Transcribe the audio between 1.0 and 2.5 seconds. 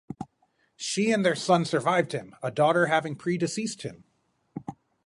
and their son survived him, a